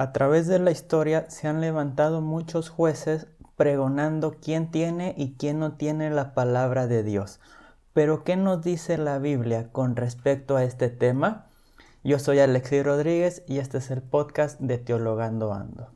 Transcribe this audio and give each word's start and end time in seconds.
A 0.00 0.12
través 0.12 0.46
de 0.46 0.58
la 0.58 0.70
historia 0.70 1.26
se 1.28 1.46
han 1.46 1.60
levantado 1.60 2.22
muchos 2.22 2.70
jueces 2.70 3.26
pregonando 3.54 4.34
quién 4.40 4.70
tiene 4.70 5.14
y 5.14 5.34
quién 5.34 5.58
no 5.58 5.72
tiene 5.72 6.08
la 6.08 6.32
palabra 6.32 6.86
de 6.86 7.02
Dios. 7.02 7.38
Pero 7.92 8.24
¿qué 8.24 8.34
nos 8.34 8.62
dice 8.62 8.96
la 8.96 9.18
Biblia 9.18 9.68
con 9.72 9.96
respecto 9.96 10.56
a 10.56 10.64
este 10.64 10.88
tema? 10.88 11.48
Yo 12.02 12.18
soy 12.18 12.38
Alexis 12.38 12.82
Rodríguez 12.82 13.42
y 13.46 13.58
este 13.58 13.76
es 13.76 13.90
el 13.90 14.00
podcast 14.00 14.58
de 14.58 14.78
Teologando 14.78 15.52
Ando. 15.52 15.90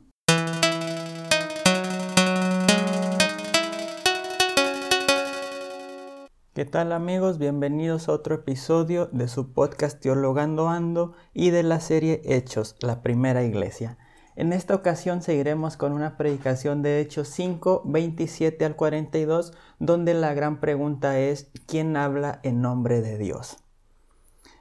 ¿Qué 6.55 6.63
tal 6.63 6.93
amigos? 6.93 7.37
Bienvenidos 7.37 8.07
a 8.07 8.13
otro 8.13 8.35
episodio 8.35 9.07
de 9.07 9.27
su 9.27 9.51
podcast 9.51 9.99
Teologando 9.99 10.69
Ando 10.69 11.11
y 11.33 11.49
de 11.49 11.63
la 11.63 11.81
serie 11.81 12.21
Hechos, 12.23 12.77
la 12.79 13.01
primera 13.01 13.43
iglesia. 13.43 13.97
En 14.37 14.53
esta 14.53 14.73
ocasión 14.73 15.21
seguiremos 15.21 15.75
con 15.75 15.91
una 15.91 16.15
predicación 16.15 16.81
de 16.81 17.01
Hechos 17.01 17.27
5, 17.27 17.81
27 17.83 18.63
al 18.63 18.77
42, 18.77 19.51
donde 19.79 20.13
la 20.13 20.33
gran 20.33 20.61
pregunta 20.61 21.19
es 21.19 21.51
¿quién 21.67 21.97
habla 21.97 22.39
en 22.43 22.61
nombre 22.61 23.01
de 23.01 23.17
Dios? 23.17 23.57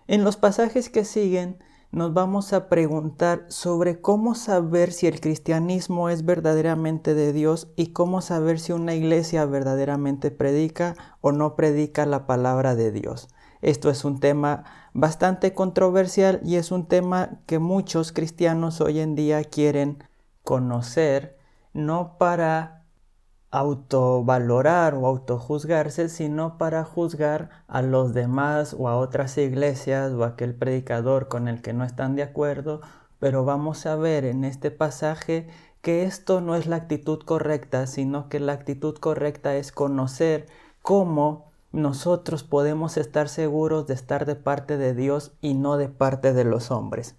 En 0.08 0.24
los 0.24 0.36
pasajes 0.36 0.90
que 0.90 1.04
siguen 1.04 1.62
nos 1.94 2.12
vamos 2.12 2.52
a 2.52 2.68
preguntar 2.68 3.46
sobre 3.48 4.00
cómo 4.00 4.34
saber 4.34 4.90
si 4.92 5.06
el 5.06 5.20
cristianismo 5.20 6.08
es 6.08 6.24
verdaderamente 6.24 7.14
de 7.14 7.32
Dios 7.32 7.68
y 7.76 7.92
cómo 7.92 8.20
saber 8.20 8.58
si 8.58 8.72
una 8.72 8.94
iglesia 8.94 9.46
verdaderamente 9.46 10.32
predica 10.32 10.96
o 11.20 11.30
no 11.30 11.54
predica 11.54 12.04
la 12.04 12.26
palabra 12.26 12.74
de 12.74 12.90
Dios. 12.90 13.28
Esto 13.62 13.90
es 13.90 14.04
un 14.04 14.18
tema 14.18 14.64
bastante 14.92 15.54
controversial 15.54 16.40
y 16.44 16.56
es 16.56 16.72
un 16.72 16.86
tema 16.86 17.38
que 17.46 17.60
muchos 17.60 18.10
cristianos 18.10 18.80
hoy 18.80 18.98
en 18.98 19.14
día 19.14 19.44
quieren 19.44 20.02
conocer, 20.42 21.38
no 21.74 22.18
para 22.18 22.83
autovalorar 23.54 24.96
o 24.96 25.06
autojuzgarse, 25.06 26.08
sino 26.08 26.58
para 26.58 26.82
juzgar 26.82 27.50
a 27.68 27.82
los 27.82 28.12
demás 28.12 28.74
o 28.76 28.88
a 28.88 28.96
otras 28.96 29.38
iglesias 29.38 30.12
o 30.12 30.24
a 30.24 30.28
aquel 30.28 30.56
predicador 30.56 31.28
con 31.28 31.46
el 31.46 31.62
que 31.62 31.72
no 31.72 31.84
están 31.84 32.16
de 32.16 32.24
acuerdo. 32.24 32.80
Pero 33.20 33.44
vamos 33.44 33.86
a 33.86 33.94
ver 33.94 34.24
en 34.24 34.42
este 34.42 34.72
pasaje 34.72 35.46
que 35.82 36.02
esto 36.02 36.40
no 36.40 36.56
es 36.56 36.66
la 36.66 36.74
actitud 36.74 37.20
correcta, 37.20 37.86
sino 37.86 38.28
que 38.28 38.40
la 38.40 38.54
actitud 38.54 38.96
correcta 38.96 39.54
es 39.54 39.70
conocer 39.70 40.46
cómo 40.82 41.52
nosotros 41.70 42.42
podemos 42.42 42.96
estar 42.96 43.28
seguros 43.28 43.86
de 43.86 43.94
estar 43.94 44.26
de 44.26 44.34
parte 44.34 44.78
de 44.78 44.94
Dios 44.94 45.32
y 45.40 45.54
no 45.54 45.76
de 45.76 45.88
parte 45.88 46.32
de 46.32 46.42
los 46.42 46.72
hombres. 46.72 47.14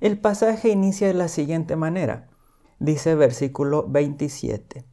El 0.00 0.18
pasaje 0.18 0.70
inicia 0.70 1.08
de 1.08 1.14
la 1.14 1.28
siguiente 1.28 1.76
manera. 1.76 2.28
Dice 2.78 3.14
versículo 3.14 3.84
27. 3.86 4.86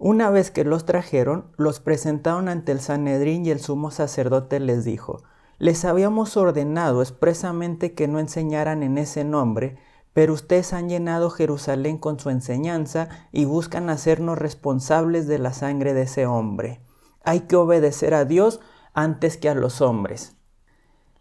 Una 0.00 0.30
vez 0.30 0.52
que 0.52 0.62
los 0.64 0.84
trajeron, 0.84 1.50
los 1.56 1.80
presentaron 1.80 2.48
ante 2.48 2.70
el 2.70 2.80
Sanedrín 2.80 3.44
y 3.44 3.50
el 3.50 3.58
sumo 3.58 3.90
sacerdote 3.90 4.60
les 4.60 4.84
dijo, 4.84 5.24
les 5.58 5.84
habíamos 5.84 6.36
ordenado 6.36 7.02
expresamente 7.02 7.94
que 7.94 8.06
no 8.06 8.20
enseñaran 8.20 8.84
en 8.84 8.96
ese 8.96 9.24
nombre, 9.24 9.76
pero 10.12 10.34
ustedes 10.34 10.72
han 10.72 10.88
llenado 10.88 11.30
Jerusalén 11.30 11.98
con 11.98 12.20
su 12.20 12.30
enseñanza 12.30 13.08
y 13.32 13.44
buscan 13.44 13.90
hacernos 13.90 14.38
responsables 14.38 15.26
de 15.26 15.40
la 15.40 15.52
sangre 15.52 15.94
de 15.94 16.02
ese 16.02 16.26
hombre. 16.26 16.80
Hay 17.24 17.40
que 17.40 17.56
obedecer 17.56 18.14
a 18.14 18.24
Dios 18.24 18.60
antes 18.94 19.36
que 19.36 19.48
a 19.48 19.54
los 19.54 19.80
hombres. 19.80 20.36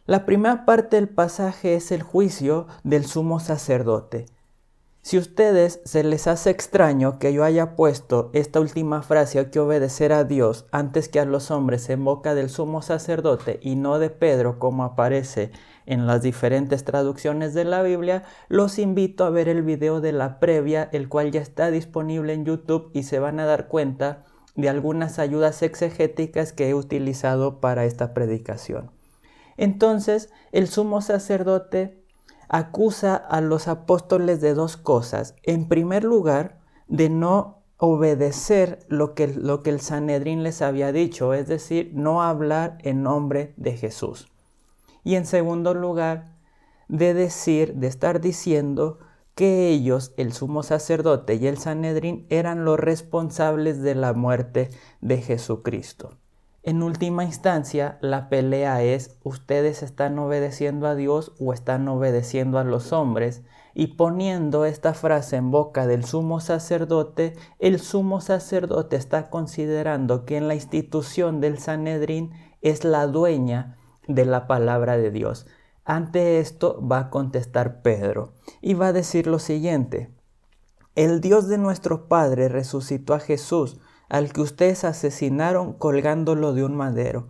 La 0.05 0.23
primera 0.25 0.65
parte 0.65 0.97
del 0.97 1.09
pasaje 1.09 1.73
es 1.73 1.91
el 1.91 2.03
juicio 2.03 2.67
del 2.83 3.07
sumo 3.07 3.39
sacerdote. 3.39 4.27
Si 5.07 5.17
ustedes 5.17 5.79
se 5.85 6.03
les 6.03 6.27
hace 6.27 6.49
extraño 6.49 7.17
que 7.17 7.31
yo 7.31 7.45
haya 7.45 7.77
puesto 7.77 8.29
esta 8.33 8.59
última 8.59 9.03
frase, 9.03 9.39
hay 9.39 9.45
que 9.45 9.61
obedecer 9.61 10.11
a 10.11 10.25
Dios 10.25 10.65
antes 10.73 11.07
que 11.07 11.21
a 11.21 11.25
los 11.25 11.49
hombres 11.49 11.89
en 11.89 12.03
boca 12.03 12.35
del 12.35 12.49
sumo 12.49 12.81
sacerdote 12.81 13.57
y 13.63 13.77
no 13.77 13.99
de 13.99 14.09
Pedro 14.09 14.59
como 14.59 14.83
aparece 14.83 15.51
en 15.85 16.07
las 16.07 16.23
diferentes 16.23 16.83
traducciones 16.83 17.53
de 17.53 17.63
la 17.63 17.83
Biblia, 17.83 18.23
los 18.49 18.79
invito 18.79 19.23
a 19.23 19.29
ver 19.29 19.47
el 19.47 19.61
video 19.61 20.01
de 20.01 20.11
la 20.11 20.41
previa, 20.41 20.89
el 20.91 21.07
cual 21.07 21.31
ya 21.31 21.39
está 21.39 21.71
disponible 21.71 22.33
en 22.33 22.43
YouTube 22.43 22.91
y 22.93 23.03
se 23.03 23.19
van 23.19 23.39
a 23.39 23.45
dar 23.45 23.69
cuenta 23.69 24.25
de 24.55 24.67
algunas 24.67 25.19
ayudas 25.19 25.61
exegéticas 25.61 26.51
que 26.51 26.67
he 26.67 26.73
utilizado 26.73 27.61
para 27.61 27.85
esta 27.85 28.13
predicación. 28.13 28.91
Entonces, 29.55 30.33
el 30.51 30.67
sumo 30.67 30.99
sacerdote 30.99 32.05
acusa 32.49 33.15
a 33.15 33.41
los 33.41 33.67
apóstoles 33.67 34.41
de 34.41 34.53
dos 34.53 34.77
cosas. 34.77 35.35
En 35.43 35.67
primer 35.67 36.03
lugar, 36.03 36.59
de 36.87 37.09
no 37.09 37.63
obedecer 37.77 38.79
lo 38.87 39.13
que, 39.13 39.27
lo 39.27 39.61
que 39.61 39.69
el 39.69 39.81
Sanedrín 39.81 40.43
les 40.43 40.61
había 40.61 40.91
dicho, 40.91 41.33
es 41.33 41.47
decir, 41.47 41.91
no 41.93 42.23
hablar 42.23 42.77
en 42.81 43.03
nombre 43.03 43.53
de 43.57 43.77
Jesús. 43.77 44.27
Y 45.03 45.15
en 45.15 45.25
segundo 45.25 45.73
lugar, 45.73 46.35
de 46.87 47.13
decir, 47.13 47.75
de 47.75 47.87
estar 47.87 48.19
diciendo 48.19 48.99
que 49.35 49.69
ellos, 49.69 50.13
el 50.17 50.33
sumo 50.33 50.63
sacerdote 50.63 51.35
y 51.35 51.45
el 51.45 51.57
Sanedrín, 51.59 52.25
eran 52.29 52.65
los 52.65 52.79
responsables 52.79 53.81
de 53.81 53.93
la 53.93 54.13
muerte 54.13 54.69
de 55.01 55.21
Jesucristo. 55.21 56.17
En 56.67 56.83
última 56.83 57.23
instancia, 57.23 57.97
la 58.01 58.27
pelea 58.27 58.83
es 58.83 59.17
ustedes 59.23 59.83
están 59.83 60.19
obedeciendo 60.19 60.87
a 60.87 60.95
Dios 60.95 61.31
o 61.39 61.53
están 61.53 61.87
obedeciendo 61.87 62.59
a 62.59 62.65
los 62.65 62.91
hombres. 62.91 63.41
Y 63.73 63.95
poniendo 63.95 64.65
esta 64.65 64.93
frase 64.93 65.37
en 65.37 65.49
boca 65.49 65.87
del 65.87 66.03
sumo 66.03 66.41
sacerdote, 66.41 67.37
el 67.59 67.79
sumo 67.79 68.19
sacerdote 68.19 68.97
está 68.97 69.29
considerando 69.29 70.25
que 70.25 70.35
en 70.35 70.49
la 70.49 70.55
institución 70.55 71.39
del 71.39 71.57
Sanedrín 71.57 72.31
es 72.61 72.83
la 72.83 73.07
dueña 73.07 73.77
de 74.09 74.25
la 74.25 74.45
palabra 74.45 74.97
de 74.97 75.09
Dios. 75.09 75.47
Ante 75.85 76.41
esto 76.41 76.85
va 76.85 76.99
a 76.99 77.09
contestar 77.09 77.81
Pedro 77.81 78.33
y 78.59 78.73
va 78.73 78.87
a 78.87 78.93
decir 78.93 79.25
lo 79.25 79.39
siguiente. 79.39 80.11
El 80.95 81.21
Dios 81.21 81.47
de 81.47 81.59
nuestro 81.59 82.09
Padre 82.09 82.49
resucitó 82.49 83.13
a 83.13 83.19
Jesús 83.19 83.79
al 84.09 84.31
que 84.31 84.41
ustedes 84.41 84.83
asesinaron 84.83 85.73
colgándolo 85.73 86.53
de 86.53 86.63
un 86.63 86.75
madero. 86.75 87.27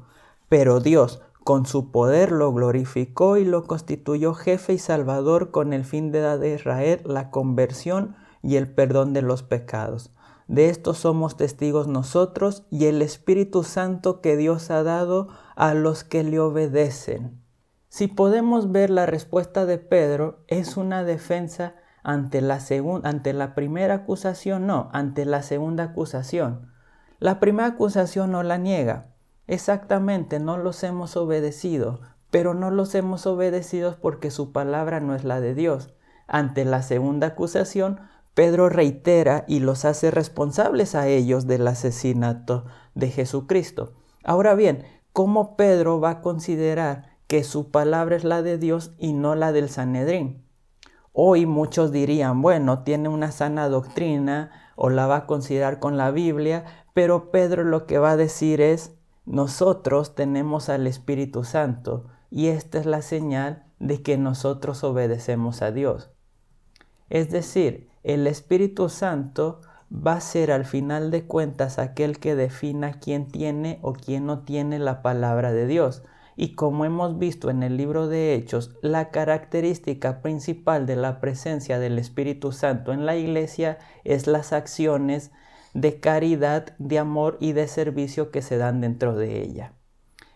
Pero 0.49 0.79
Dios, 0.79 1.21
con 1.43 1.65
su 1.65 1.91
poder, 1.91 2.31
lo 2.31 2.53
glorificó 2.53 3.38
y 3.38 3.45
lo 3.45 3.63
constituyó 3.65 4.33
jefe 4.33 4.73
y 4.73 4.77
salvador 4.77 5.51
con 5.51 5.73
el 5.73 5.85
fin 5.85 6.11
de 6.11 6.21
dar 6.21 6.41
a 6.41 6.47
Israel 6.47 7.01
la 7.05 7.31
conversión 7.31 8.15
y 8.41 8.55
el 8.55 8.73
perdón 8.73 9.13
de 9.13 9.21
los 9.21 9.43
pecados. 9.43 10.11
De 10.47 10.69
esto 10.69 10.93
somos 10.93 11.35
testigos 11.35 11.88
nosotros 11.88 12.63
y 12.69 12.85
el 12.85 13.01
Espíritu 13.01 13.63
Santo 13.63 14.21
que 14.21 14.38
Dios 14.38 14.71
ha 14.71 14.83
dado 14.83 15.27
a 15.55 15.73
los 15.73 16.03
que 16.03 16.23
le 16.23 16.39
obedecen. 16.39 17.41
Si 17.89 18.07
podemos 18.07 18.71
ver 18.71 18.89
la 18.89 19.05
respuesta 19.05 19.65
de 19.65 19.77
Pedro, 19.77 20.44
es 20.47 20.77
una 20.77 21.03
defensa 21.03 21.75
ante 22.03 22.41
la, 22.41 22.59
ante 23.03 23.34
la 23.34 23.56
primera 23.56 23.96
acusación, 23.96 24.68
no, 24.68 24.90
ante 24.94 25.25
la 25.25 25.41
segunda 25.41 25.85
acusación. 25.85 26.72
La 27.19 27.40
primera 27.40 27.69
acusación 27.69 28.31
no 28.31 28.44
la 28.44 28.58
niega. 28.58 29.08
Exactamente, 29.47 30.40
no 30.40 30.57
los 30.57 30.84
hemos 30.84 31.18
obedecido, 31.18 32.02
pero 32.30 32.53
no 32.53 32.69
los 32.69 32.94
hemos 32.96 33.25
obedecido 33.25 33.97
porque 34.02 34.31
su 34.31 34.52
palabra 34.52 35.00
no 35.00 35.16
es 35.16 35.24
la 35.24 35.40
de 35.40 35.56
Dios. 35.56 35.94
Ante 36.28 36.66
la 36.66 36.81
segunda 36.81 37.28
acusación, 37.28 38.02
Pedro 38.34 38.69
reitera 38.69 39.46
y 39.47 39.62
los 39.62 39.84
hace 39.84 40.12
responsables 40.12 40.94
a 40.94 41.07
ellos 41.07 41.47
del 41.47 41.68
asesinato 41.68 42.66
de 42.94 43.09
Jesucristo. 43.09 43.94
Ahora 44.24 44.53
bien, 44.53 44.84
¿cómo 45.12 45.56
Pedro 45.56 46.00
va 46.00 46.09
a 46.12 46.22
considerar 46.22 47.18
que 47.25 47.44
su 47.44 47.72
palabra 47.72 48.16
es 48.16 48.24
la 48.24 48.44
de 48.44 48.57
Dios 48.57 48.91
y 49.00 49.13
no 49.13 49.34
la 49.34 49.52
del 49.53 49.69
Sanedrín? 49.69 50.47
Hoy 51.19 51.47
muchos 51.47 51.91
dirían, 51.91 52.44
bueno, 52.44 52.83
tiene 52.83 53.09
una 53.09 53.31
sana 53.31 53.69
doctrina 53.69 54.51
o 54.75 54.92
la 54.92 55.07
va 55.07 55.15
a 55.15 55.25
considerar 55.25 55.80
con 55.80 55.97
la 55.97 56.12
Biblia, 56.12 56.63
pero 56.94 57.31
Pedro 57.31 57.63
lo 57.63 57.88
que 57.88 57.97
va 57.97 58.12
a 58.12 58.18
decir 58.18 58.62
es, 58.62 58.95
nosotros 59.25 60.13
tenemos 60.13 60.69
al 60.69 60.86
Espíritu 60.86 61.44
Santo 61.44 62.06
y 62.30 62.50
esta 62.50 62.77
es 62.77 62.86
la 62.86 63.01
señal 63.01 63.63
de 63.80 64.03
que 64.03 64.19
nosotros 64.19 64.83
obedecemos 64.83 65.63
a 65.63 65.71
Dios. 65.71 66.12
Es 67.09 67.31
decir, 67.31 67.89
el 68.03 68.27
Espíritu 68.27 68.88
Santo 68.88 69.62
va 69.92 70.13
a 70.13 70.21
ser 70.21 70.51
al 70.51 70.65
final 70.65 71.09
de 71.09 71.25
cuentas 71.25 71.80
aquel 71.80 72.19
que 72.19 72.36
defina 72.36 73.00
quién 73.00 73.27
tiene 73.27 73.80
o 73.81 73.94
quién 73.94 74.27
no 74.27 74.44
tiene 74.44 74.77
la 74.77 75.01
palabra 75.01 75.51
de 75.51 75.65
Dios. 75.65 76.03
Y 76.39 76.54
como 76.54 76.86
hemos 76.86 77.18
visto 77.18 77.50
en 77.50 77.63
el 77.63 77.78
libro 77.78 78.07
de 78.07 78.36
Hechos, 78.36 78.75
la 78.81 79.10
característica 79.10 80.22
principal 80.22 80.86
de 80.86 80.95
la 80.95 81.19
presencia 81.19 81.80
del 81.80 81.98
Espíritu 81.98 82.51
Santo 82.51 82.94
en 82.94 83.07
la 83.07 83.16
iglesia 83.16 83.80
es 84.04 84.28
las 84.28 84.54
acciones 84.54 85.31
de 85.74 86.00
caridad, 86.00 86.78
de 86.78 87.00
amor 87.00 87.38
y 87.39 87.54
de 87.54 87.68
servicio 87.68 88.30
que 88.30 88.44
se 88.44 88.57
dan 88.57 88.81
dentro 88.81 89.16
de 89.16 89.42
ella. 89.42 89.74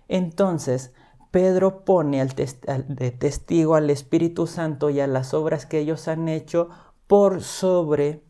Entonces, 0.08 0.92
Pedro 1.30 1.86
pone 1.86 2.26
de 2.26 3.12
testigo 3.12 3.76
al 3.76 3.92
Espíritu 3.92 4.48
Santo 4.48 4.90
y 4.90 5.00
a 5.00 5.08
las 5.08 5.36
obras 5.36 5.68
que 5.68 5.78
ellos 5.78 6.08
han 6.08 6.28
hecho 6.30 6.70
por 7.06 7.44
sobre 7.44 8.24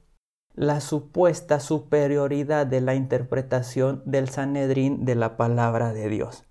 la 0.54 0.82
supuesta 0.82 1.62
superioridad 1.62 2.68
de 2.68 2.82
la 2.82 2.96
interpretación 2.96 4.04
del 4.06 4.28
Sanedrín 4.28 5.06
de 5.06 5.16
la 5.16 5.38
palabra 5.38 5.94
de 5.94 6.10
Dios. 6.10 6.44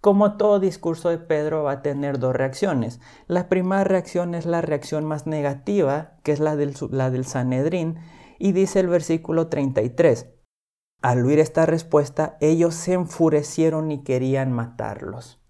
Como 0.00 0.36
todo 0.36 0.60
discurso 0.60 1.08
de 1.08 1.18
Pedro 1.18 1.64
va 1.64 1.72
a 1.72 1.82
tener 1.82 2.18
dos 2.18 2.34
reacciones. 2.34 3.00
La 3.26 3.48
primera 3.48 3.84
reacción 3.84 4.34
es 4.34 4.46
la 4.46 4.60
reacción 4.60 5.04
más 5.04 5.26
negativa, 5.26 6.12
que 6.22 6.32
es 6.32 6.40
la 6.40 6.54
del, 6.54 7.24
Sanedrín, 7.24 7.96
y 8.38 8.52
dice 8.52 8.80
el 8.80 8.88
versículo 8.88 9.48
33. 9.48 10.28
Al 11.02 11.24
oír 11.24 11.38
esta 11.38 11.66
respuesta, 11.66 12.36
ellos 12.40 12.74
se 12.74 12.92
enfurecieron 12.92 13.90
y 13.90 14.02
querían 14.02 14.52
matarlos. 14.52 15.40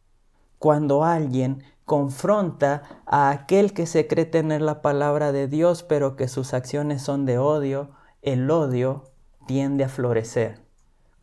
Cuando 0.58 1.04
alguien 1.04 1.62
confronta 1.84 2.82
a 3.06 3.30
aquel 3.30 3.72
que 3.72 3.86
se 3.86 4.06
cree 4.06 4.24
tener 4.24 4.62
la 4.62 4.82
palabra 4.82 5.32
de 5.32 5.48
Dios, 5.48 5.82
pero 5.82 6.16
que 6.16 6.28
sus 6.28 6.54
acciones 6.54 7.02
son 7.02 7.26
de 7.26 7.38
odio, 7.38 7.90
el 8.22 8.50
odio 8.50 9.04
tiende 9.46 9.84
a 9.84 9.88
florecer. 9.88 10.65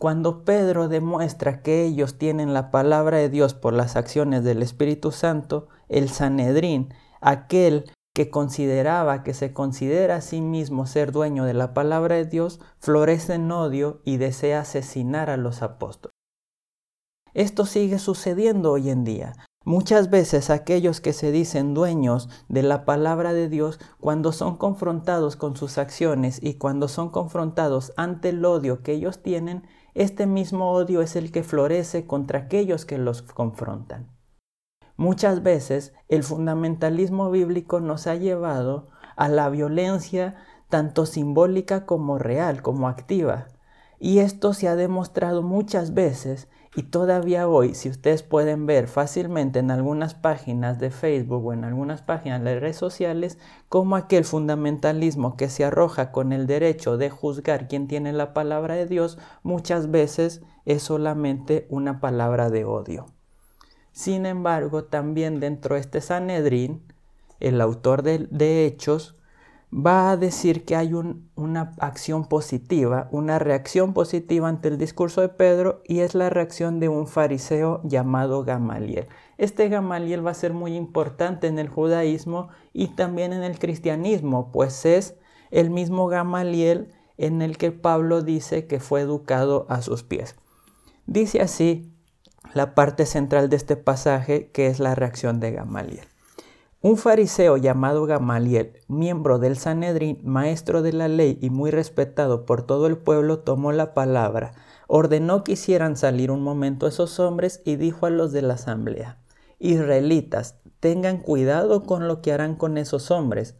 Cuando 0.03 0.43
Pedro 0.43 0.89
demuestra 0.89 1.61
que 1.61 1.85
ellos 1.85 2.17
tienen 2.17 2.53
la 2.53 2.71
palabra 2.71 3.19
de 3.19 3.29
Dios 3.29 3.53
por 3.53 3.71
las 3.71 3.95
acciones 3.95 4.43
del 4.43 4.61
Espíritu 4.61 5.13
Santo, 5.13 5.69
el 5.87 6.09
Sanedrín, 6.09 6.93
aquel 7.21 7.89
que 8.13 8.29
consideraba, 8.29 9.23
que 9.23 9.33
se 9.33 9.53
considera 9.53 10.17
a 10.17 10.21
sí 10.21 10.41
mismo 10.41 10.87
ser 10.87 11.13
dueño 11.13 11.45
de 11.45 11.53
la 11.53 11.73
palabra 11.73 12.15
de 12.15 12.25
Dios, 12.25 12.59
florece 12.79 13.35
en 13.35 13.49
odio 13.49 14.01
y 14.03 14.17
desea 14.17 14.59
asesinar 14.59 15.29
a 15.29 15.37
los 15.37 15.61
apóstoles. 15.61 16.13
Esto 17.33 17.65
sigue 17.65 17.97
sucediendo 17.97 18.73
hoy 18.73 18.89
en 18.89 19.05
día. 19.05 19.37
Muchas 19.65 20.09
veces 20.09 20.49
aquellos 20.49 20.99
que 20.99 21.13
se 21.13 21.31
dicen 21.31 21.73
dueños 21.73 22.27
de 22.49 22.63
la 22.63 22.83
palabra 22.83 23.31
de 23.31 23.47
Dios, 23.47 23.79
cuando 24.01 24.33
son 24.33 24.57
confrontados 24.57 25.37
con 25.37 25.55
sus 25.55 25.77
acciones 25.77 26.39
y 26.41 26.55
cuando 26.55 26.89
son 26.89 27.09
confrontados 27.09 27.93
ante 27.95 28.29
el 28.29 28.43
odio 28.43 28.83
que 28.83 28.91
ellos 28.91 29.23
tienen, 29.23 29.63
este 29.93 30.25
mismo 30.25 30.71
odio 30.73 31.01
es 31.01 31.15
el 31.15 31.31
que 31.31 31.43
florece 31.43 32.05
contra 32.05 32.39
aquellos 32.39 32.83
que 32.83 32.97
los 32.97 33.21
confrontan. 33.21 34.11
Muchas 34.97 35.43
veces 35.43 35.93
el 36.09 36.23
fundamentalismo 36.23 37.31
bíblico 37.31 37.79
nos 37.79 38.05
ha 38.05 38.15
llevado 38.15 38.89
a 39.15 39.29
la 39.29 39.49
violencia 39.49 40.35
tanto 40.67 41.05
simbólica 41.05 41.85
como 41.85 42.19
real, 42.19 42.61
como 42.61 42.89
activa. 42.89 43.47
Y 43.97 44.19
esto 44.19 44.53
se 44.53 44.67
ha 44.67 44.75
demostrado 44.75 45.41
muchas 45.41 45.93
veces 45.93 46.49
y 46.75 46.83
todavía 46.83 47.47
hoy, 47.47 47.75
si 47.75 47.89
ustedes 47.89 48.23
pueden 48.23 48.65
ver 48.65 48.87
fácilmente 48.87 49.59
en 49.59 49.69
algunas 49.69 50.15
páginas 50.15 50.79
de 50.79 50.89
Facebook 50.89 51.45
o 51.45 51.53
en 51.53 51.63
algunas 51.63 52.01
páginas 52.01 52.43
de 52.43 52.59
redes 52.59 52.77
sociales, 52.77 53.37
como 53.69 53.95
aquel 53.95 54.25
fundamentalismo 54.25 55.37
que 55.37 55.49
se 55.49 55.65
arroja 55.65 56.11
con 56.11 56.33
el 56.33 56.47
derecho 56.47 56.97
de 56.97 57.11
juzgar 57.11 57.67
quién 57.67 57.87
tiene 57.87 58.11
la 58.11 58.33
palabra 58.33 58.73
de 58.73 58.87
Dios, 58.87 59.19
muchas 59.43 59.91
veces 59.91 60.41
es 60.65 60.81
solamente 60.81 61.67
una 61.69 61.99
palabra 61.99 62.49
de 62.49 62.65
odio. 62.65 63.05
Sin 63.91 64.25
embargo, 64.25 64.85
también 64.85 65.39
dentro 65.39 65.75
de 65.75 65.81
este 65.81 66.01
Sanedrín, 66.01 66.81
el 67.39 67.61
autor 67.61 68.01
de 68.01 68.65
Hechos 68.65 69.15
va 69.73 70.11
a 70.11 70.17
decir 70.17 70.65
que 70.65 70.75
hay 70.75 70.93
una 70.93 71.73
acción 71.79 72.25
positiva, 72.25 73.07
una 73.11 73.39
reacción 73.39 73.93
positiva 73.93 74.47
ante 74.47 74.67
el 74.67 74.77
discurso 74.77 75.21
de 75.21 75.29
Pedro 75.29 75.81
y 75.85 75.99
es 75.99 76.13
la 76.13 76.29
reacción 76.29 76.79
de 76.79 76.89
un 76.89 77.07
fariseo 77.07 77.81
llamado 77.83 78.43
Gamaliel. 78.43 79.07
Este 79.37 79.69
Gamaliel 79.69 80.25
va 80.25 80.31
a 80.31 80.35
ser 80.35 80.53
muy 80.53 80.75
importante 80.75 81.47
en 81.47 81.57
el 81.57 81.69
judaísmo 81.69 82.49
y 82.71 82.89
también 82.89 83.33
en 83.33 83.43
el 83.43 83.57
cristianismo, 83.57 84.51
pues 84.51 84.85
es 84.85 85.15
el 85.49 85.71
mismo 85.71 86.07
Gamaliel 86.07 86.93
en 87.17 87.41
el 87.41 87.57
que 87.57 87.71
Pablo 87.71 88.21
dice 88.21 88.67
que 88.67 88.79
fue 88.79 89.01
educado 89.01 89.65
a 89.69 89.81
sus 89.81 90.03
pies. 90.03 90.35
Dice 91.07 91.41
así 91.41 91.91
la 92.53 92.75
parte 92.75 93.07
central 93.07 93.49
de 93.49 93.55
este 93.55 93.75
pasaje 93.75 94.51
que 94.51 94.67
es 94.67 94.79
la 94.79 94.93
reacción 94.93 95.39
de 95.39 95.51
Gamaliel. 95.51 96.12
Un 96.85 96.97
fariseo 96.97 97.55
llamado 97.55 98.05
Gamaliel, 98.05 98.73
miembro 98.89 99.39
del 99.39 99.55
Sanedrín, 99.55 100.19
maestro 100.21 100.81
de 100.81 100.91
la 100.91 101.07
ley 101.07 101.39
y 101.41 101.49
muy 101.49 101.71
respetado 101.71 102.45
por 102.45 102.63
todo 102.63 102.87
el 102.87 102.97
pueblo, 102.97 103.39
tomó 103.39 103.71
la 103.71 103.93
palabra, 103.93 104.51
ordenó 104.87 105.45
que 105.45 105.53
hicieran 105.53 105.95
salir 105.95 106.29
un 106.29 106.43
momento 106.43 106.85
esos 106.85 107.21
hombres 107.21 107.61
y 107.63 107.77
dijo 107.77 108.05
a 108.05 108.09
los 108.09 108.33
de 108.33 108.41
la 108.41 108.55
asamblea, 108.55 109.17
Israelitas, 109.59 110.57
tengan 110.81 111.19
cuidado 111.19 111.83
con 111.83 112.09
lo 112.09 112.21
que 112.21 112.33
harán 112.33 112.55
con 112.55 112.77
esos 112.77 113.11
hombres, 113.11 113.55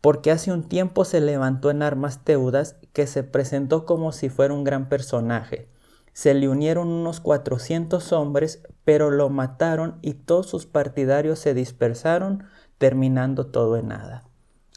porque 0.00 0.30
hace 0.30 0.52
un 0.52 0.62
tiempo 0.62 1.04
se 1.04 1.20
levantó 1.20 1.72
en 1.72 1.82
armas 1.82 2.22
Teudas, 2.22 2.76
que 2.92 3.08
se 3.08 3.24
presentó 3.24 3.86
como 3.86 4.12
si 4.12 4.28
fuera 4.28 4.54
un 4.54 4.62
gran 4.62 4.88
personaje. 4.88 5.68
Se 6.12 6.34
le 6.34 6.48
unieron 6.48 6.88
unos 6.88 7.20
cuatrocientos 7.20 8.12
hombres, 8.12 8.62
pero 8.84 9.10
lo 9.10 9.30
mataron 9.30 9.98
y 10.00 10.14
todos 10.14 10.48
sus 10.48 10.66
partidarios 10.66 11.38
se 11.38 11.54
dispersaron, 11.54 12.44
terminando 12.78 13.46
todo 13.48 13.76
en 13.76 13.88
nada. 13.88 14.24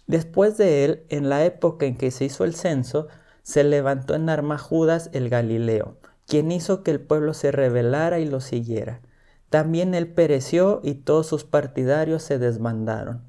Después 0.07 0.57
de 0.57 0.83
él, 0.83 1.03
en 1.09 1.29
la 1.29 1.45
época 1.45 1.85
en 1.85 1.95
que 1.95 2.11
se 2.11 2.25
hizo 2.25 2.43
el 2.43 2.55
censo, 2.55 3.07
se 3.43 3.63
levantó 3.63 4.13
en 4.13 4.29
arma 4.29 4.57
Judas 4.57 5.09
el 5.13 5.29
Galileo, 5.29 5.97
quien 6.27 6.51
hizo 6.51 6.83
que 6.83 6.91
el 6.91 6.99
pueblo 6.99 7.33
se 7.33 7.51
rebelara 7.51 8.19
y 8.19 8.25
lo 8.25 8.41
siguiera. 8.41 9.01
También 9.49 9.93
él 9.93 10.07
pereció 10.07 10.81
y 10.83 10.95
todos 10.95 11.27
sus 11.27 11.43
partidarios 11.43 12.23
se 12.23 12.39
desbandaron. 12.39 13.23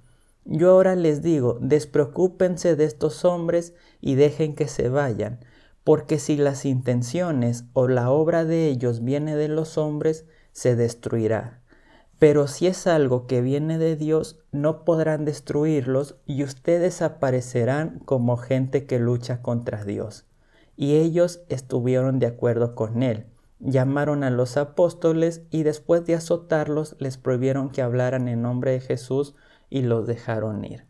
Yo 0.45 0.71
ahora 0.71 0.97
les 0.97 1.23
digo, 1.23 1.59
despreocúpense 1.61 2.75
de 2.75 2.85
estos 2.85 3.25
hombres 3.25 3.75
y 4.01 4.17
dejen 4.17 4.55
que 4.55 4.67
se 4.67 4.89
vayan, 4.89 5.41
porque 5.85 6.19
si 6.19 6.37
las 6.37 6.65
intenciones 6.65 7.65
o 7.73 7.89
la 7.89 8.11
obra 8.11 8.45
de 8.45 8.67
ellos 8.69 9.05
viene 9.05 9.37
de 9.37 9.49
los 9.49 9.79
hombres, 9.79 10.25
se 10.53 10.77
destruirá. 10.77 11.62
Pero 12.23 12.47
si 12.47 12.69
es 12.69 12.87
algo 12.87 13.27
que 13.27 13.41
viene 13.41 13.79
de 13.79 13.97
Dios, 13.97 14.39
no 14.53 14.85
podrán 14.85 15.25
destruirlos 15.25 16.15
y 16.25 16.45
ustedes 16.45 17.03
aparecerán 17.03 17.99
como 18.05 18.37
gente 18.37 18.87
que 18.87 19.01
lucha 19.01 19.43
contra 19.43 19.85
Dios. 19.85 20.25
Y 20.77 20.95
ellos 20.99 21.41
estuvieron 21.49 22.21
de 22.21 22.27
acuerdo 22.27 22.77
con 22.77 23.03
él. 23.03 23.27
Llamaron 23.59 24.23
a 24.23 24.31
los 24.31 24.57
apóstoles 24.57 25.43
y 25.51 25.65
después 25.65 26.07
de 26.07 26.15
azotarlos 26.15 26.95
les 27.01 27.17
prohibieron 27.19 27.71
que 27.71 27.83
hablaran 27.83 28.29
en 28.29 28.41
nombre 28.41 28.71
de 28.71 28.81
Jesús 28.81 29.35
y 29.69 29.83
los 29.83 30.07
dejaron 30.07 30.65
ir. 30.65 30.87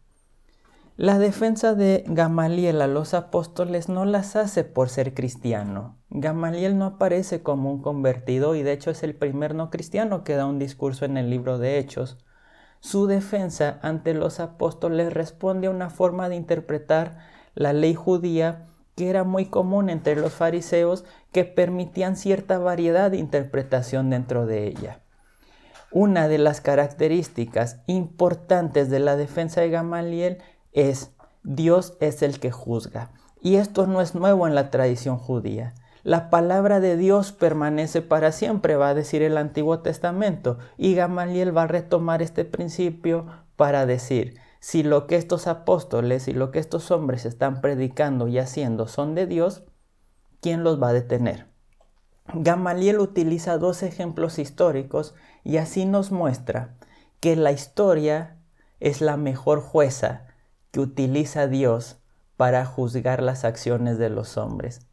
La 0.99 1.19
defensa 1.19 1.75
de 1.75 2.05
Gamaliel 2.09 2.83
a 2.83 2.87
los 2.89 3.15
apóstoles 3.15 3.89
no 3.89 4.05
las 4.05 4.37
hace 4.37 4.65
por 4.65 4.91
ser 4.91 5.15
cristiano. 5.15 5.97
Gamaliel 6.15 6.77
no 6.77 6.85
aparece 6.85 7.43
como 7.43 7.71
un 7.71 7.81
convertido 7.81 8.55
y 8.55 8.63
de 8.63 8.73
hecho 8.73 8.91
es 8.91 9.03
el 9.03 9.15
primer 9.15 9.55
no 9.55 9.71
cristiano 9.71 10.25
que 10.25 10.35
da 10.35 10.45
un 10.45 10.59
discurso 10.59 11.07
en 11.07 11.17
el 11.17 11.31
libro 11.31 11.57
de 11.59 11.79
Hechos. 11.79 12.19
Su 12.81 13.07
defensa 13.07 13.79
ante 13.81 14.13
los 14.13 14.39
apóstoles 14.39 15.15
responde 15.15 15.69
a 15.69 15.71
una 15.71 15.89
forma 15.89 16.29
de 16.29 16.37
interpretar 16.37 17.17
la 17.55 17.73
ley 17.73 17.95
judía 17.95 18.67
que 18.95 19.09
era 19.09 19.25
muy 19.25 19.47
común 19.47 19.89
entre 19.89 20.15
los 20.17 20.35
fariseos 20.35 21.07
que 21.33 21.45
permitían 21.45 22.17
cierta 22.17 22.59
variedad 22.59 23.11
de 23.11 23.17
interpretación 23.17 24.11
dentro 24.11 24.45
de 24.45 24.67
ella. 24.67 25.01
Una 25.91 26.29
de 26.29 26.37
las 26.37 26.61
características 26.61 27.81
importantes 27.87 28.91
de 28.91 28.99
la 28.99 29.17
defensa 29.17 29.63
de 29.63 29.71
Gamaliel 29.71 30.43
es 30.73 31.11
Dios 31.43 31.97
es 32.01 32.21
el 32.23 32.39
que 32.39 32.51
juzga. 32.51 33.13
Y 33.41 33.57
esto 33.57 33.87
no 33.87 34.03
es 34.03 34.15
nuevo 34.15 34.47
en 34.47 34.55
la 34.55 34.71
tradición 34.71 35.17
judía. 35.17 35.73
La 36.05 36.31
palabra 36.31 36.81
de 36.81 36.97
Dios 36.97 37.31
permanece 37.31 38.03
para 38.03 38.33
siempre, 38.33 38.75
va 38.75 38.89
a 38.89 38.95
decir 38.95 39.23
el 39.23 39.37
Antiguo 39.37 39.81
Testamento. 39.81 40.59
Y 40.77 40.95
Gamaliel 40.95 41.57
va 41.57 41.63
a 41.63 41.69
retomar 41.69 42.23
este 42.23 42.45
principio 42.45 43.27
para 43.55 43.87
decir, 43.87 44.35
si 44.59 44.83
lo 44.83 45.07
que 45.07 45.17
estos 45.17 45.47
apóstoles 45.47 46.27
y 46.27 46.33
lo 46.33 46.51
que 46.51 46.59
estos 46.59 46.91
hombres 46.91 47.25
están 47.25 47.61
predicando 47.61 48.27
y 48.27 48.39
haciendo 48.39 48.89
son 48.89 49.15
de 49.15 49.27
Dios, 49.27 49.63
¿quién 50.41 50.65
los 50.65 50.83
va 50.83 50.89
a 50.89 50.93
detener? 50.93 51.47
Gamaliel 52.35 52.99
utiliza 52.99 53.59
dos 53.59 53.83
ejemplos 53.83 54.39
históricos 54.39 55.15
y 55.45 55.59
así 55.59 55.85
nos 55.85 56.11
muestra 56.11 56.77
que 57.21 57.37
la 57.37 57.53
historia 57.53 58.39
es 58.81 59.01
la 59.01 59.17
mejor 59.17 59.61
jueza 59.61 60.27
que 60.73 60.81
utiliza 60.81 61.47
Dios 61.47 61.99
para 62.37 62.65
juzgar 62.65 63.23
las 63.23 63.45
acciones 63.45 63.99
de 63.99 64.11
los 64.11 64.37
hombres. 64.37 64.89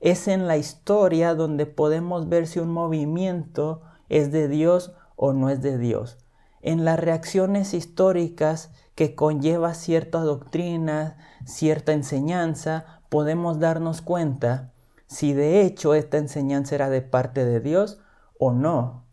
Es 0.00 0.28
en 0.28 0.46
la 0.46 0.56
historia 0.56 1.34
donde 1.34 1.66
podemos 1.66 2.28
ver 2.28 2.46
si 2.46 2.60
un 2.60 2.70
movimiento 2.70 3.82
es 4.08 4.30
de 4.30 4.48
Dios 4.48 4.92
o 5.16 5.32
no 5.32 5.50
es 5.50 5.60
de 5.60 5.76
Dios. 5.78 6.18
En 6.60 6.84
las 6.84 6.98
reacciones 6.98 7.74
históricas 7.74 8.70
que 8.94 9.14
conlleva 9.14 9.74
cierta 9.74 10.20
doctrina, 10.20 11.16
cierta 11.44 11.92
enseñanza, 11.92 13.00
podemos 13.08 13.58
darnos 13.58 14.02
cuenta 14.02 14.72
si 15.06 15.32
de 15.32 15.62
hecho 15.62 15.94
esta 15.94 16.18
enseñanza 16.18 16.74
era 16.74 16.90
de 16.90 17.02
parte 17.02 17.44
de 17.44 17.60
Dios 17.60 18.00
o 18.38 18.52
no. 18.52 19.04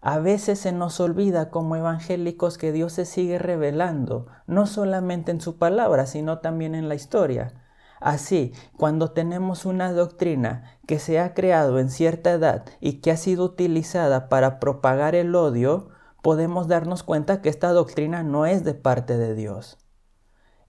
A 0.00 0.18
veces 0.18 0.58
se 0.58 0.72
nos 0.72 1.00
olvida 1.00 1.50
como 1.50 1.76
evangélicos 1.76 2.56
que 2.56 2.72
Dios 2.72 2.94
se 2.94 3.04
sigue 3.04 3.38
revelando, 3.38 4.26
no 4.46 4.66
solamente 4.66 5.30
en 5.30 5.42
su 5.42 5.58
palabra, 5.58 6.06
sino 6.06 6.38
también 6.38 6.74
en 6.74 6.88
la 6.88 6.94
historia. 6.94 7.52
Así, 8.00 8.52
cuando 8.78 9.10
tenemos 9.10 9.66
una 9.66 9.92
doctrina 9.92 10.78
que 10.86 10.98
se 10.98 11.20
ha 11.20 11.34
creado 11.34 11.78
en 11.78 11.90
cierta 11.90 12.32
edad 12.32 12.64
y 12.80 12.94
que 12.94 13.10
ha 13.10 13.16
sido 13.16 13.44
utilizada 13.44 14.30
para 14.30 14.58
propagar 14.58 15.14
el 15.14 15.34
odio, 15.34 15.90
podemos 16.22 16.66
darnos 16.66 17.02
cuenta 17.02 17.42
que 17.42 17.50
esta 17.50 17.72
doctrina 17.72 18.22
no 18.22 18.46
es 18.46 18.64
de 18.64 18.74
parte 18.74 19.18
de 19.18 19.34
Dios. 19.34 19.76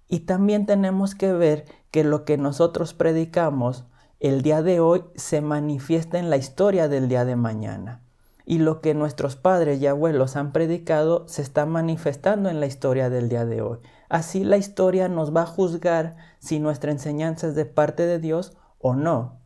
Y 0.10 0.22
también 0.22 0.66
tenemos 0.66 1.16
que 1.16 1.32
ver 1.32 1.66
que 1.90 2.04
lo 2.04 2.26
que 2.26 2.38
nosotros 2.38 2.94
predicamos 2.94 3.86
el 4.20 4.42
día 4.42 4.62
de 4.62 4.82
hoy 4.82 5.04
se 5.16 5.40
manifiesta 5.42 6.20
en 6.20 6.30
la 6.30 6.38
historia 6.38 6.90
del 6.90 7.08
día 7.08 7.24
de 7.24 7.38
mañana. 7.38 8.04
Y 8.46 8.58
lo 8.58 8.82
que 8.82 8.94
nuestros 8.94 9.38
padres 9.38 9.82
y 9.82 9.88
abuelos 9.88 10.36
han 10.36 10.52
predicado 10.52 11.28
se 11.28 11.42
está 11.42 11.66
manifestando 11.66 12.50
en 12.50 12.60
la 12.60 12.66
historia 12.66 13.10
del 13.10 13.30
día 13.30 13.46
de 13.46 13.62
hoy. 13.62 13.80
Así 14.12 14.44
la 14.44 14.58
historia 14.58 15.08
nos 15.08 15.34
va 15.34 15.44
a 15.44 15.46
juzgar 15.46 16.18
si 16.38 16.60
nuestra 16.60 16.92
enseñanza 16.92 17.48
es 17.48 17.56
de 17.56 17.66
parte 17.66 18.06
de 18.06 18.20
Dios 18.20 18.58
o 18.78 18.94
no. 18.94 19.40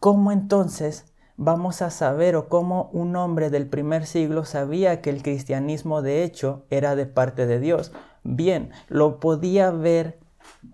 ¿Cómo 0.00 0.32
entonces 0.32 1.04
vamos 1.36 1.82
a 1.82 1.90
saber 1.90 2.34
o 2.34 2.48
cómo 2.48 2.90
un 2.92 3.14
hombre 3.14 3.50
del 3.50 3.68
primer 3.68 4.06
siglo 4.06 4.44
sabía 4.44 5.00
que 5.00 5.10
el 5.10 5.22
cristianismo 5.22 6.02
de 6.02 6.24
hecho 6.24 6.66
era 6.68 6.96
de 6.96 7.06
parte 7.06 7.46
de 7.46 7.60
Dios? 7.60 7.92
Bien, 8.24 8.72
lo 8.88 9.20
podía 9.20 9.70
ver 9.70 10.18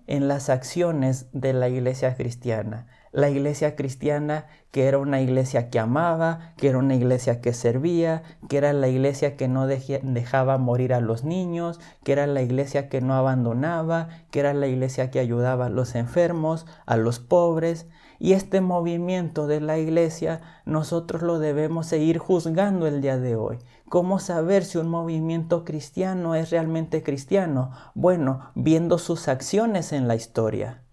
en 0.07 0.27
las 0.27 0.49
acciones 0.49 1.27
de 1.33 1.53
la 1.53 1.69
iglesia 1.69 2.15
cristiana 2.15 2.87
la 3.15 3.29
iglesia 3.29 3.77
cristiana 3.77 4.45
que 4.71 4.89
era 4.89 4.97
una 4.97 5.21
iglesia 5.21 5.69
que 5.69 5.79
amaba, 5.79 6.51
que 6.57 6.67
era 6.67 6.79
una 6.79 6.95
iglesia 6.95 7.39
que 7.39 7.53
servía, 7.53 8.23
que 8.49 8.57
era 8.57 8.73
la 8.73 8.89
iglesia 8.89 9.37
que 9.37 9.47
no 9.47 9.67
dejaba 9.67 10.57
morir 10.57 10.93
a 10.93 10.99
los 10.99 11.23
niños, 11.23 11.79
que 12.03 12.11
era 12.11 12.27
la 12.27 12.41
iglesia 12.41 12.89
que 12.89 12.99
no 12.99 13.13
abandonaba, 13.13 14.09
que 14.31 14.41
era 14.41 14.53
la 14.53 14.67
iglesia 14.67 15.11
que 15.11 15.19
ayudaba 15.19 15.67
a 15.67 15.69
los 15.69 15.95
enfermos, 15.95 16.65
a 16.85 16.97
los 16.97 17.19
pobres. 17.19 17.87
Y 18.19 18.33
este 18.33 18.59
movimiento 18.59 19.47
de 19.47 19.61
la 19.61 19.77
iglesia 19.77 20.41
nosotros 20.65 21.21
lo 21.21 21.39
debemos 21.39 21.87
seguir 21.87 22.17
juzgando 22.17 22.85
el 22.85 22.99
día 22.99 23.17
de 23.17 23.37
hoy. 23.37 23.59
¿Cómo 23.87 24.19
saber 24.19 24.65
si 24.65 24.77
un 24.77 24.89
movimiento 24.89 25.63
cristiano 25.63 26.35
es 26.35 26.49
realmente 26.49 27.01
cristiano? 27.01 27.71
Bueno, 27.93 28.51
viendo 28.55 28.97
sus 28.97 29.29
acciones 29.29 29.93
en 29.93 30.09
la 30.09 30.15
historia. 30.15 30.84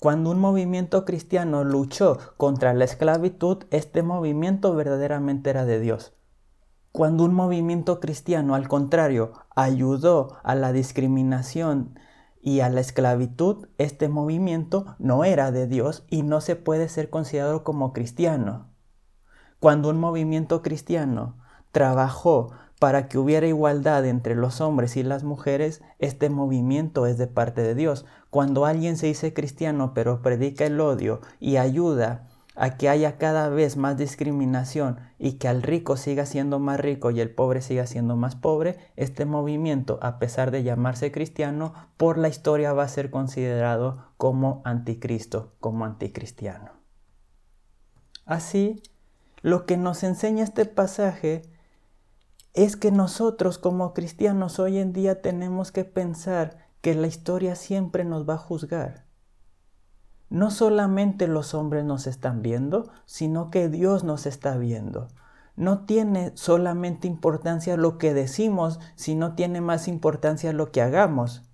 Cuando 0.00 0.30
un 0.30 0.38
movimiento 0.38 1.04
cristiano 1.04 1.64
luchó 1.64 2.18
contra 2.36 2.72
la 2.72 2.84
esclavitud, 2.84 3.64
este 3.72 4.04
movimiento 4.04 4.72
verdaderamente 4.76 5.50
era 5.50 5.64
de 5.64 5.80
Dios. 5.80 6.12
Cuando 6.92 7.24
un 7.24 7.34
movimiento 7.34 7.98
cristiano, 7.98 8.54
al 8.54 8.68
contrario, 8.68 9.32
ayudó 9.56 10.38
a 10.44 10.54
la 10.54 10.72
discriminación 10.72 11.98
y 12.40 12.60
a 12.60 12.68
la 12.68 12.80
esclavitud, 12.80 13.66
este 13.76 14.08
movimiento 14.08 14.94
no 15.00 15.24
era 15.24 15.50
de 15.50 15.66
Dios 15.66 16.04
y 16.08 16.22
no 16.22 16.40
se 16.40 16.54
puede 16.54 16.88
ser 16.88 17.10
considerado 17.10 17.64
como 17.64 17.92
cristiano. 17.92 18.68
Cuando 19.58 19.90
un 19.90 19.98
movimiento 19.98 20.62
cristiano 20.62 21.38
trabajó 21.72 22.52
para 22.78 23.08
que 23.08 23.18
hubiera 23.18 23.46
igualdad 23.46 24.06
entre 24.06 24.34
los 24.34 24.60
hombres 24.60 24.96
y 24.96 25.02
las 25.02 25.24
mujeres, 25.24 25.82
este 25.98 26.30
movimiento 26.30 27.06
es 27.06 27.18
de 27.18 27.26
parte 27.26 27.62
de 27.62 27.74
Dios. 27.74 28.06
Cuando 28.30 28.66
alguien 28.66 28.96
se 28.96 29.06
dice 29.06 29.34
cristiano 29.34 29.92
pero 29.94 30.22
predica 30.22 30.66
el 30.66 30.80
odio 30.80 31.20
y 31.40 31.56
ayuda 31.56 32.28
a 32.58 32.76
que 32.76 32.88
haya 32.88 33.18
cada 33.18 33.48
vez 33.48 33.76
más 33.76 33.96
discriminación 33.96 34.98
y 35.16 35.34
que 35.34 35.46
al 35.46 35.62
rico 35.62 35.96
siga 35.96 36.26
siendo 36.26 36.58
más 36.58 36.80
rico 36.80 37.12
y 37.12 37.20
el 37.20 37.32
pobre 37.32 37.62
siga 37.62 37.86
siendo 37.86 38.16
más 38.16 38.34
pobre, 38.34 38.78
este 38.96 39.24
movimiento, 39.26 40.00
a 40.02 40.18
pesar 40.18 40.50
de 40.50 40.64
llamarse 40.64 41.12
cristiano, 41.12 41.72
por 41.96 42.18
la 42.18 42.28
historia 42.28 42.72
va 42.72 42.82
a 42.82 42.88
ser 42.88 43.10
considerado 43.10 44.12
como 44.16 44.60
anticristo, 44.64 45.54
como 45.60 45.84
anticristiano. 45.84 46.72
Así, 48.26 48.82
lo 49.40 49.64
que 49.64 49.76
nos 49.76 50.02
enseña 50.02 50.42
este 50.42 50.64
pasaje 50.64 51.42
es 52.64 52.76
que 52.76 52.90
nosotros 52.90 53.56
como 53.56 53.94
cristianos 53.94 54.58
hoy 54.58 54.78
en 54.78 54.92
día 54.92 55.22
tenemos 55.22 55.70
que 55.70 55.84
pensar 55.84 56.58
que 56.80 56.92
la 56.96 57.06
historia 57.06 57.54
siempre 57.54 58.04
nos 58.04 58.28
va 58.28 58.34
a 58.34 58.38
juzgar. 58.38 59.04
No 60.28 60.50
solamente 60.50 61.28
los 61.28 61.54
hombres 61.54 61.84
nos 61.84 62.08
están 62.08 62.42
viendo, 62.42 62.90
sino 63.06 63.52
que 63.52 63.68
Dios 63.68 64.02
nos 64.02 64.26
está 64.26 64.58
viendo. 64.58 65.06
No 65.54 65.84
tiene 65.86 66.32
solamente 66.34 67.06
importancia 67.06 67.76
lo 67.76 67.96
que 67.96 68.12
decimos, 68.12 68.80
sino 68.96 69.36
tiene 69.36 69.60
más 69.60 69.86
importancia 69.86 70.52
lo 70.52 70.72
que 70.72 70.82
hagamos. 70.82 71.44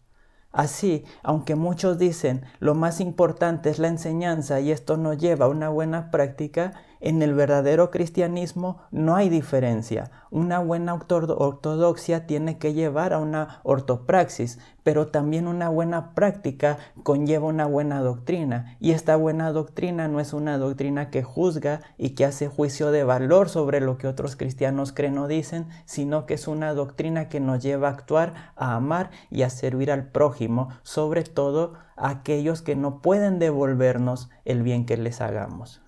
Así, 0.52 1.04
aunque 1.22 1.54
muchos 1.54 1.98
dicen 1.98 2.44
lo 2.60 2.74
más 2.74 3.00
importante 3.00 3.68
es 3.68 3.78
la 3.78 3.88
enseñanza 3.88 4.60
y 4.60 4.70
esto 4.70 4.96
nos 4.96 5.18
lleva 5.18 5.46
a 5.46 5.48
una 5.48 5.68
buena 5.68 6.10
práctica, 6.10 6.74
en 7.04 7.20
el 7.20 7.34
verdadero 7.34 7.90
cristianismo 7.90 8.78
no 8.90 9.14
hay 9.14 9.28
diferencia. 9.28 10.10
Una 10.30 10.58
buena 10.58 10.94
ortodoxia 10.94 12.26
tiene 12.26 12.56
que 12.56 12.72
llevar 12.72 13.12
a 13.12 13.18
una 13.18 13.60
ortopraxis, 13.62 14.58
pero 14.82 15.08
también 15.08 15.46
una 15.46 15.68
buena 15.68 16.14
práctica 16.14 16.78
conlleva 17.02 17.46
una 17.46 17.66
buena 17.66 18.00
doctrina. 18.00 18.78
Y 18.80 18.92
esta 18.92 19.16
buena 19.16 19.52
doctrina 19.52 20.08
no 20.08 20.18
es 20.18 20.32
una 20.32 20.56
doctrina 20.56 21.10
que 21.10 21.22
juzga 21.22 21.82
y 21.98 22.14
que 22.14 22.24
hace 22.24 22.48
juicio 22.48 22.90
de 22.90 23.04
valor 23.04 23.50
sobre 23.50 23.82
lo 23.82 23.98
que 23.98 24.08
otros 24.08 24.34
cristianos 24.34 24.94
creen 24.94 25.18
o 25.18 25.28
dicen, 25.28 25.68
sino 25.84 26.24
que 26.24 26.32
es 26.32 26.48
una 26.48 26.72
doctrina 26.72 27.28
que 27.28 27.38
nos 27.38 27.62
lleva 27.62 27.88
a 27.88 27.92
actuar, 27.92 28.52
a 28.56 28.76
amar 28.76 29.10
y 29.30 29.42
a 29.42 29.50
servir 29.50 29.92
al 29.92 30.06
prójimo, 30.08 30.70
sobre 30.82 31.22
todo 31.24 31.74
a 31.96 32.08
aquellos 32.08 32.62
que 32.62 32.76
no 32.76 33.02
pueden 33.02 33.38
devolvernos 33.38 34.30
el 34.46 34.62
bien 34.62 34.86
que 34.86 34.96
les 34.96 35.20
hagamos. 35.20 35.83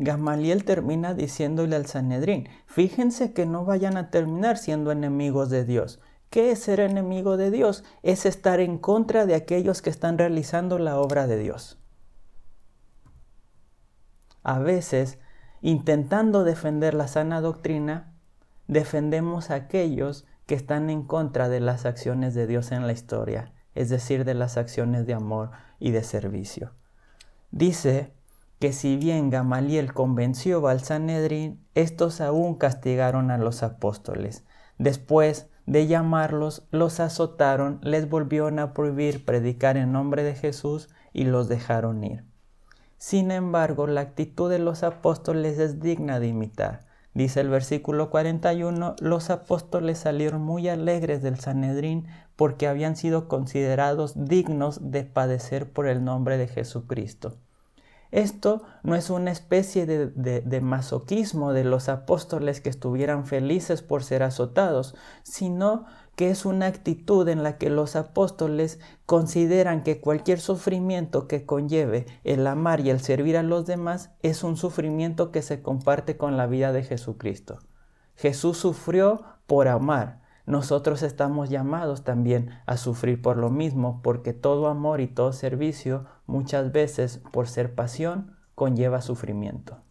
Gamaliel 0.00 0.64
termina 0.64 1.12
diciéndole 1.12 1.74
al 1.74 1.86
Sanedrín, 1.86 2.48
fíjense 2.66 3.32
que 3.32 3.46
no 3.46 3.64
vayan 3.64 3.96
a 3.96 4.10
terminar 4.10 4.56
siendo 4.56 4.92
enemigos 4.92 5.50
de 5.50 5.64
Dios. 5.64 6.00
¿Qué 6.30 6.52
es 6.52 6.60
ser 6.60 6.78
enemigo 6.78 7.36
de 7.36 7.50
Dios? 7.50 7.82
Es 8.04 8.24
estar 8.24 8.60
en 8.60 8.78
contra 8.78 9.26
de 9.26 9.34
aquellos 9.34 9.82
que 9.82 9.90
están 9.90 10.16
realizando 10.16 10.78
la 10.78 11.00
obra 11.00 11.26
de 11.26 11.38
Dios. 11.38 11.80
A 14.44 14.60
veces, 14.60 15.18
intentando 15.62 16.44
defender 16.44 16.94
la 16.94 17.08
sana 17.08 17.40
doctrina, 17.40 18.14
defendemos 18.68 19.50
a 19.50 19.56
aquellos 19.56 20.26
que 20.46 20.54
están 20.54 20.90
en 20.90 21.02
contra 21.02 21.48
de 21.48 21.58
las 21.58 21.86
acciones 21.86 22.34
de 22.34 22.46
Dios 22.46 22.70
en 22.70 22.86
la 22.86 22.92
historia, 22.92 23.52
es 23.74 23.88
decir, 23.88 24.24
de 24.24 24.34
las 24.34 24.58
acciones 24.58 25.06
de 25.08 25.14
amor 25.14 25.50
y 25.80 25.90
de 25.90 26.04
servicio. 26.04 26.72
Dice 27.50 28.12
que 28.58 28.72
si 28.72 28.96
bien 28.96 29.30
Gamaliel 29.30 29.92
convenció 29.92 30.66
al 30.66 30.80
Sanedrín, 30.80 31.64
estos 31.74 32.20
aún 32.20 32.56
castigaron 32.56 33.30
a 33.30 33.38
los 33.38 33.62
apóstoles. 33.62 34.44
Después 34.78 35.48
de 35.66 35.86
llamarlos, 35.86 36.66
los 36.70 36.98
azotaron, 36.98 37.78
les 37.82 38.08
volvieron 38.08 38.58
a 38.58 38.72
prohibir 38.72 39.24
predicar 39.24 39.76
en 39.76 39.92
nombre 39.92 40.22
de 40.22 40.34
Jesús 40.34 40.88
y 41.12 41.24
los 41.24 41.48
dejaron 41.48 42.02
ir. 42.02 42.24
Sin 42.96 43.30
embargo, 43.30 43.86
la 43.86 44.00
actitud 44.00 44.50
de 44.50 44.58
los 44.58 44.82
apóstoles 44.82 45.58
es 45.58 45.80
digna 45.80 46.18
de 46.18 46.28
imitar. 46.28 46.86
Dice 47.14 47.40
el 47.40 47.48
versículo 47.48 48.10
41, 48.10 48.96
los 49.00 49.30
apóstoles 49.30 49.98
salieron 49.98 50.42
muy 50.42 50.68
alegres 50.68 51.22
del 51.22 51.38
Sanedrín 51.38 52.06
porque 52.34 52.66
habían 52.66 52.96
sido 52.96 53.28
considerados 53.28 54.14
dignos 54.24 54.90
de 54.90 55.04
padecer 55.04 55.72
por 55.72 55.86
el 55.86 56.04
nombre 56.04 56.38
de 56.38 56.48
Jesucristo. 56.48 57.36
Esto 58.10 58.62
no 58.82 58.94
es 58.94 59.10
una 59.10 59.30
especie 59.30 59.84
de, 59.84 60.60
masoquismo 60.60 61.52
de 61.52 61.64
los 61.64 61.88
apóstoles 61.88 62.60
que 62.60 62.70
estuvieran 62.70 63.26
felices 63.26 63.82
por 63.82 64.02
ser 64.02 64.22
azotados, 64.22 64.94
sino 65.22 65.84
que 66.16 66.30
es 66.30 66.46
una 66.46 66.66
actitud 66.66 67.28
en 67.28 67.42
la 67.42 67.58
que 67.58 67.70
los 67.70 67.96
apóstoles 67.96 68.80
consideran 69.04 69.82
que 69.82 70.00
cualquier 70.00 70.40
sufrimiento 70.40 71.28
que 71.28 71.44
conlleve 71.44 72.06
el 72.24 72.46
amar 72.46 72.80
y 72.80 72.90
el 72.90 73.00
servir 73.00 73.36
a 73.36 73.42
los 73.42 73.66
demás 73.66 74.10
es 74.22 74.42
un 74.42 74.56
sufrimiento 74.56 75.30
que 75.30 75.42
se 75.42 75.62
comparte 75.62 76.16
con 76.16 76.36
la 76.36 76.46
vida 76.46 76.72
de 76.72 76.82
Jesucristo. 76.82 77.58
Jesús 78.16 78.56
sufrió 78.56 79.22
por 79.46 79.68
amar, 79.68 80.22
nosotros 80.48 81.02
estamos 81.02 81.50
llamados 81.50 82.04
también 82.04 82.48
a 82.64 82.78
sufrir 82.78 83.20
por 83.20 83.36
lo 83.36 83.50
mismo, 83.50 84.00
porque 84.02 84.32
todo 84.32 84.68
amor 84.68 85.02
y 85.02 85.06
todo 85.06 85.34
servicio 85.34 86.06
muchas 86.26 86.72
veces, 86.72 87.20
por 87.32 87.48
ser 87.48 87.74
pasión, 87.74 88.34
conlleva 88.54 89.02
sufrimiento. 89.02 89.82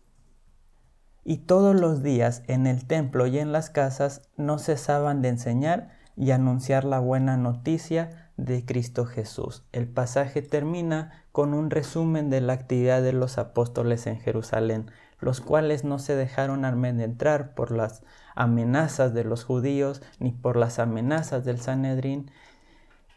Y 1.23 1.37
todos 1.37 1.79
los 1.79 2.01
días 2.01 2.41
en 2.47 2.65
el 2.65 2.87
templo 2.87 3.27
y 3.27 3.37
en 3.37 3.51
las 3.51 3.69
casas 3.69 4.29
no 4.35 4.57
cesaban 4.57 5.21
de 5.21 5.29
enseñar 5.29 5.91
y 6.15 6.31
anunciar 6.31 6.85
la 6.85 6.99
buena 6.99 7.37
noticia 7.37 8.31
de 8.37 8.65
Cristo 8.65 9.05
Jesús. 9.05 9.63
El 9.71 9.87
pasaje 9.87 10.41
termina 10.41 11.23
con 11.31 11.53
un 11.53 11.69
resumen 11.69 12.31
de 12.31 12.41
la 12.41 12.53
actividad 12.53 13.03
de 13.03 13.13
los 13.13 13.37
apóstoles 13.37 14.07
en 14.07 14.19
Jerusalén. 14.19 14.89
Los 15.19 15.41
cuales 15.41 15.83
no 15.83 15.99
se 15.99 16.15
dejaron 16.15 16.65
amedrentar 16.65 17.53
por 17.53 17.71
las 17.71 18.03
amenazas 18.35 19.13
de 19.13 19.23
los 19.23 19.43
judíos 19.43 20.01
ni 20.19 20.31
por 20.31 20.57
las 20.57 20.79
amenazas 20.79 21.43
del 21.43 21.59
Sanedrín 21.59 22.31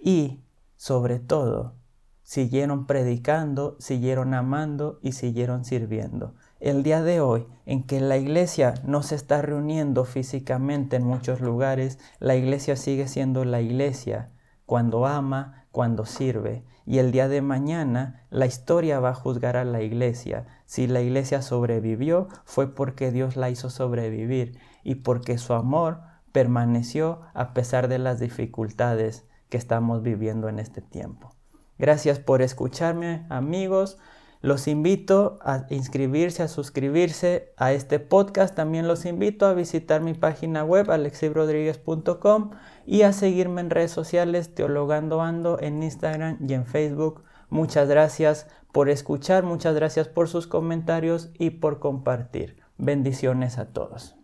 y, 0.01 0.41
sobre 0.77 1.19
todo, 1.19 1.75
siguieron 2.23 2.87
predicando, 2.87 3.77
siguieron 3.81 4.35
amando 4.35 4.99
y 5.03 5.13
siguieron 5.13 5.65
sirviendo. 5.65 6.35
El 6.61 6.83
día 6.83 7.03
de 7.03 7.21
hoy, 7.21 7.47
en 7.67 7.83
que 7.83 8.01
la 8.01 8.19
iglesia 8.19 8.75
no 8.85 9.03
se 9.03 9.15
está 9.15 9.43
reuniendo 9.43 10.05
físicamente 10.05 10.97
en 10.97 11.05
muchos 11.05 11.41
lugares, 11.41 11.99
la 12.19 12.37
iglesia 12.37 12.77
sigue 12.77 13.09
siendo 13.09 13.45
la 13.45 13.61
iglesia 13.61 14.31
cuando 14.65 15.07
ama, 15.07 15.67
cuando 15.73 16.05
sirve. 16.05 16.65
Y 16.87 16.99
el 16.99 17.13
día 17.13 17.29
de 17.29 17.43
mañana 17.43 18.27
la 18.31 18.47
historia 18.47 19.01
va 19.01 19.09
a 19.11 19.15
juzgar 19.15 19.57
a 19.57 19.65
la 19.65 19.83
iglesia. 19.83 20.47
Si 20.71 20.87
la 20.87 21.01
iglesia 21.01 21.43
sobrevivió, 21.43 22.29
fue 22.45 22.73
porque 22.73 23.11
Dios 23.11 23.35
la 23.35 23.51
hizo 23.51 23.71
sobrevivir 23.71 24.57
y 24.85 24.95
porque 24.95 25.37
su 25.37 25.53
amor 25.55 25.99
permaneció 26.31 27.23
a 27.35 27.55
pesar 27.55 27.89
de 27.89 27.99
las 27.99 28.21
dificultades 28.21 29.27
que 29.49 29.57
estamos 29.57 30.01
viviendo 30.05 30.49
en 30.49 30.61
este 30.61 30.81
tiempo. 30.81 31.35
Gracias 31.77 32.21
por 32.21 32.41
escucharme, 32.41 33.27
amigos. 33.31 33.99
Los 34.43 34.69
invito 34.69 35.41
a 35.43 35.67
inscribirse, 35.71 36.45
a 36.45 36.49
suscribirse 36.49 37.53
a 37.57 37.73
este 37.73 37.99
podcast. 37.99 38.55
También 38.55 38.87
los 38.87 39.07
invito 39.07 39.47
a 39.47 39.55
visitar 39.55 40.03
mi 40.03 40.15
página 40.15 40.63
web 40.63 40.89
alexibrodríguez.com 40.93 42.51
y 42.87 43.03
a 43.03 43.13
seguirme 43.13 43.61
en 43.61 43.71
redes 43.71 43.91
sociales 43.91 44.55
Teologando 44.55 45.21
Ando 45.21 45.59
en 45.61 45.83
Instagram 45.83 46.39
y 46.49 46.55
en 46.55 46.65
Facebook. 46.65 47.25
Muchas 47.49 47.89
gracias 47.89 48.47
por 48.73 48.89
escuchar, 48.89 49.45
muchas 49.45 49.75
gracias 49.75 50.09
por 50.09 50.29
sus 50.29 50.47
comentarios 50.47 51.31
y 51.39 51.51
por 51.51 51.79
compartir. 51.81 52.57
Bendiciones 52.79 53.59
a 53.59 53.73
todos. 53.73 54.17